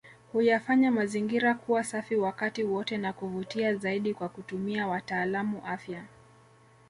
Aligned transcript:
Huyafanya 0.33 0.91
mazingira 0.91 1.53
kuwa 1.53 1.83
safi 1.83 2.15
wakati 2.15 2.63
wote 2.63 2.97
na 2.97 3.13
kuvutia 3.13 3.75
zaidi 3.75 4.13
Kwa 4.13 4.29
kutumia 4.29 4.87
watalaamu 4.87 5.61
afya 5.65 6.03